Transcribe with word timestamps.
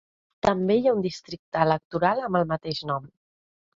També 0.45 0.77
hi 0.77 0.87
ha 0.87 0.93
un 0.99 1.03
districte 1.03 1.61
electoral 1.67 2.25
amb 2.29 2.41
el 2.41 2.49
mateix 2.53 2.81
nom. 2.93 3.07